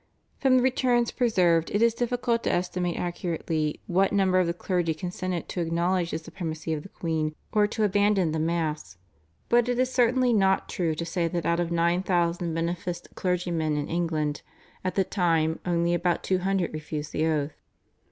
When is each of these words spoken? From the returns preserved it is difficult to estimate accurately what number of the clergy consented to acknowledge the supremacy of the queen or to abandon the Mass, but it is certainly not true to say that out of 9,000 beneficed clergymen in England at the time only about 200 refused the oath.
From 0.39 0.57
the 0.57 0.63
returns 0.63 1.11
preserved 1.11 1.69
it 1.69 1.79
is 1.83 1.93
difficult 1.93 2.41
to 2.45 2.51
estimate 2.51 2.97
accurately 2.97 3.79
what 3.85 4.11
number 4.11 4.39
of 4.39 4.47
the 4.47 4.51
clergy 4.55 4.95
consented 4.95 5.47
to 5.49 5.61
acknowledge 5.61 6.09
the 6.09 6.17
supremacy 6.17 6.73
of 6.73 6.81
the 6.81 6.89
queen 6.89 7.35
or 7.51 7.67
to 7.67 7.83
abandon 7.83 8.31
the 8.31 8.39
Mass, 8.39 8.97
but 9.47 9.69
it 9.69 9.77
is 9.77 9.93
certainly 9.93 10.33
not 10.33 10.67
true 10.67 10.95
to 10.95 11.05
say 11.05 11.27
that 11.27 11.45
out 11.45 11.59
of 11.59 11.71
9,000 11.71 12.51
beneficed 12.51 13.09
clergymen 13.13 13.77
in 13.77 13.89
England 13.89 14.41
at 14.83 14.95
the 14.95 15.03
time 15.03 15.59
only 15.67 15.93
about 15.93 16.23
200 16.23 16.73
refused 16.73 17.11
the 17.11 17.27
oath. 17.27 17.61